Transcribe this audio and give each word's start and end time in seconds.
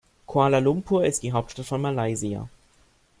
Kuala 0.25 0.57
Lumpur 0.59 1.05
ist 1.05 1.21
die 1.21 1.31
Hauptstadt 1.31 1.67
von 1.67 1.79
Malaysia. 1.79 2.49